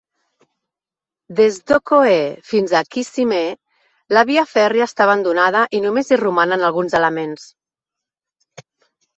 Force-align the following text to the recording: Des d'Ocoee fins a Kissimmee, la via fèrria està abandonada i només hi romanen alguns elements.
Des 1.39 1.57
d'Ocoee 1.71 2.23
fins 2.53 2.73
a 2.79 2.81
Kissimmee, 2.95 3.53
la 4.19 4.23
via 4.31 4.47
fèrria 4.55 4.89
està 4.93 5.07
abandonada 5.07 5.63
i 5.81 5.83
només 5.87 6.11
hi 6.15 6.21
romanen 6.23 6.67
alguns 6.71 7.01
elements. 7.03 7.49